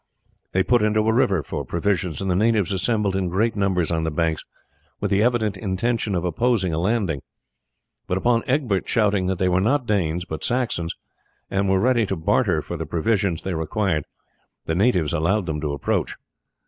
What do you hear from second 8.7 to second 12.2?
shouting that they were not Danes but Saxons, and were ready to